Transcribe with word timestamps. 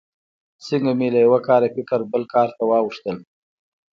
څنګه 0.67 0.91
مې 0.97 1.07
له 1.13 1.19
یوه 1.25 1.39
کاره 1.47 1.69
فکر 1.75 1.99
بل 2.11 2.23
کار 2.33 2.49
ته 2.57 2.63
واوښتل. 2.69 3.17